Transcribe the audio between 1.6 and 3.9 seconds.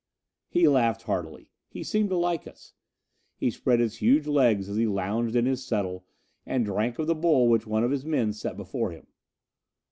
He seemed to like us. He spread